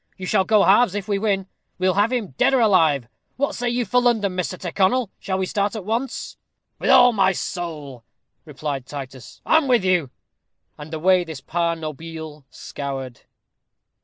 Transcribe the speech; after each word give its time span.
You 0.17 0.25
shall 0.25 0.45
go 0.45 0.63
halves, 0.63 0.95
if 0.95 1.07
we 1.07 1.19
win. 1.19 1.45
We'll 1.77 1.93
have 1.93 2.11
him, 2.11 2.29
dead 2.29 2.55
or 2.55 2.59
alive. 2.59 3.07
What 3.35 3.53
say 3.53 3.69
you 3.69 3.85
for 3.85 4.01
London, 4.01 4.35
Mr. 4.35 4.57
Tyrconnel? 4.57 5.11
Shall 5.19 5.37
we 5.37 5.45
start 5.45 5.75
at 5.75 5.85
once?" 5.85 6.37
"With 6.79 6.89
all 6.89 7.13
my 7.13 7.33
sowl," 7.33 8.03
replied 8.43 8.87
Titus. 8.87 9.41
"I'm 9.45 9.67
with 9.67 9.85
you." 9.85 10.09
And 10.75 10.91
away 10.91 11.23
this 11.23 11.39
par 11.41 11.75
nobile 11.75 12.47
scoured. 12.49 13.21